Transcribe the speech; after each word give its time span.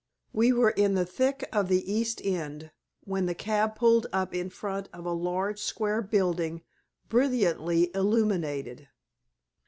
We 0.33 0.51
were 0.51 0.71
in 0.71 0.95
the 0.95 1.05
thick 1.05 1.47
of 1.53 1.67
the 1.67 1.93
East 1.93 2.21
End, 2.25 2.71
when 3.03 3.27
the 3.27 3.35
cab 3.35 3.75
pulled 3.75 4.07
up 4.11 4.33
in 4.33 4.49
front 4.49 4.89
of 4.91 5.05
a 5.05 5.13
large 5.13 5.61
square 5.61 6.01
building, 6.01 6.63
brilliantly 7.07 7.91
illuminated. 7.93 8.87